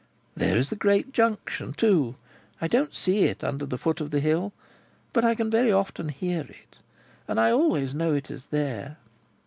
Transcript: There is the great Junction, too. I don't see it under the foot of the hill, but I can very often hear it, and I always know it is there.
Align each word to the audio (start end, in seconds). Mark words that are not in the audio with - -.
There 0.35 0.57
is 0.57 0.71
the 0.71 0.75
great 0.75 1.11
Junction, 1.13 1.73
too. 1.73 2.15
I 2.59 2.67
don't 2.67 2.95
see 2.95 3.25
it 3.25 3.43
under 3.43 3.67
the 3.67 3.77
foot 3.77 4.01
of 4.01 4.09
the 4.09 4.19
hill, 4.19 4.51
but 5.13 5.23
I 5.23 5.35
can 5.35 5.51
very 5.51 5.71
often 5.71 6.09
hear 6.09 6.41
it, 6.41 6.77
and 7.27 7.39
I 7.39 7.51
always 7.51 7.93
know 7.93 8.11
it 8.15 8.31
is 8.31 8.45
there. 8.45 8.97